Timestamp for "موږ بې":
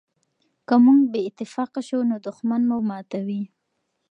0.83-1.19